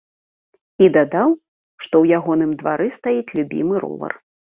І 0.85 0.85
дадаў, 0.95 1.29
што 1.83 1.87
ў 1.99 2.05
ягоным 2.19 2.51
двары 2.61 2.87
стаіць 2.97 3.35
любімы 3.41 3.75
ровар. 3.85 4.13